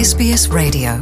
[0.00, 0.92] SBS Radio.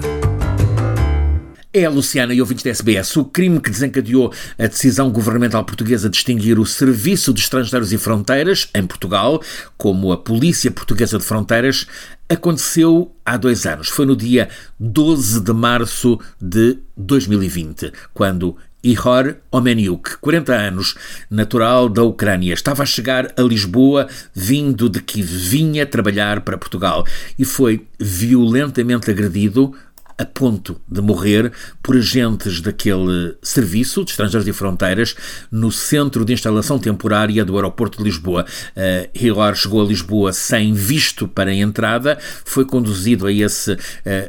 [1.72, 3.16] É a Luciana e ouvintes da SBS.
[3.16, 7.96] O crime que desencadeou a decisão governamental portuguesa de extinguir o Serviço de Estrangeiros e
[7.96, 9.40] Fronteiras em Portugal,
[9.76, 11.86] como a Polícia Portuguesa de Fronteiras,
[12.28, 13.86] aconteceu há dois anos.
[13.86, 14.48] Foi no dia
[14.80, 20.94] 12 de março de 2020, quando Ihor Omeniuk, 40 anos,
[21.28, 27.04] natural da Ucrânia, estava a chegar a Lisboa vindo de que vinha trabalhar para Portugal
[27.38, 29.74] e foi violentamente agredido
[30.18, 35.14] a ponto de morrer por agentes daquele serviço de estrangeiros e fronteiras
[35.50, 38.44] no centro de instalação temporária do aeroporto de Lisboa.
[38.76, 43.78] Uh, Hilar chegou a Lisboa sem visto para a entrada, foi conduzido a esse uh,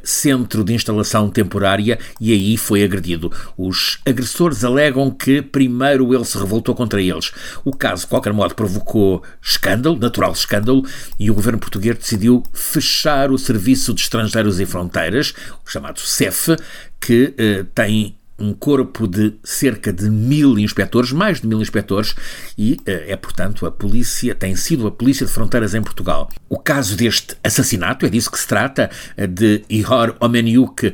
[0.04, 3.32] centro de instalação temporária e aí foi agredido.
[3.58, 7.32] Os agressores alegam que primeiro ele se revoltou contra eles.
[7.66, 10.86] O caso, de qualquer modo, provocou escândalo, natural escândalo,
[11.20, 15.34] e o governo português decidiu fechar o serviço de estrangeiros e fronteiras,
[15.80, 16.58] chamado CEF,
[17.00, 22.16] que eh, tem um corpo de cerca de mil inspectores, mais de mil inspectores,
[22.58, 26.30] e eh, é, portanto, a polícia, tem sido a Polícia de Fronteiras em Portugal.
[26.48, 30.94] O caso deste assassinato, é disso que se trata, eh, de Ihor Omeniuk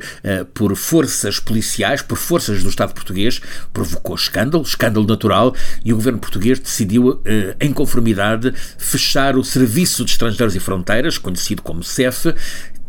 [0.54, 3.40] por forças policiais, por forças do Estado português,
[3.72, 7.22] provocou escândalo, escândalo natural, e o governo português decidiu,
[7.60, 12.34] em conformidade, fechar o Serviço de Estrangeiros e Fronteiras, conhecido como CEF,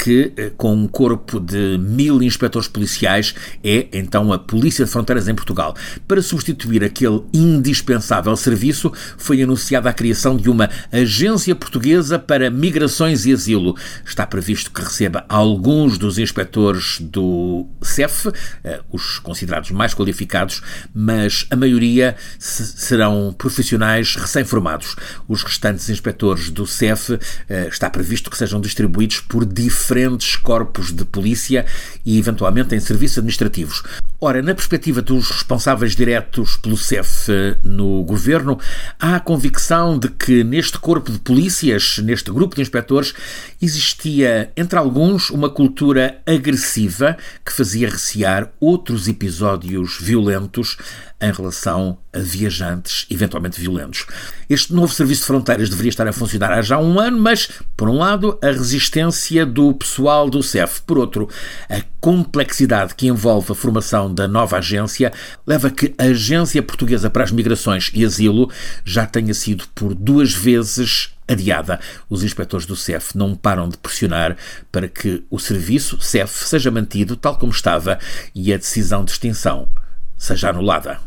[0.07, 5.27] que, eh, com um corpo de mil inspectores policiais, é então a Polícia de Fronteiras
[5.27, 5.75] em Portugal.
[6.07, 13.25] Para substituir aquele indispensável serviço, foi anunciada a criação de uma Agência Portuguesa para Migrações
[13.25, 13.75] e Asilo.
[14.05, 18.29] Está previsto que receba alguns dos inspectores do CEF,
[18.63, 20.61] eh, os considerados mais qualificados,
[20.95, 24.95] mas a maioria serão profissionais recém-formados.
[25.27, 27.19] Os restantes inspectores do CEF
[27.49, 31.65] eh, está previsto que sejam distribuídos por diferentes diferentes corpos de polícia
[32.05, 33.81] e, eventualmente, em serviços administrativos.
[34.19, 37.29] Ora, na perspectiva dos responsáveis diretos pelo CEF
[37.63, 38.59] no governo,
[38.99, 43.13] há a convicção de que neste corpo de polícias, neste grupo de inspectores,
[43.61, 50.77] existia, entre alguns, uma cultura agressiva que fazia recear outros episódios violentos
[51.19, 54.05] em relação a viajantes eventualmente violentos.
[54.49, 57.89] Este novo serviço de fronteiras deveria estar a funcionar há já um ano, mas, por
[57.89, 61.29] um lado, a resistência do pessoal do CEF, por outro,
[61.69, 65.13] a complexidade que envolve a formação da nova agência
[65.45, 68.51] leva a que a Agência Portuguesa para as Migrações e Asilo
[68.83, 71.79] já tenha sido por duas vezes adiada.
[72.09, 74.35] Os inspectores do CEF não param de pressionar
[74.71, 77.99] para que o serviço CEF seja mantido tal como estava
[78.33, 79.69] e a decisão de extinção
[80.17, 81.06] seja anulada.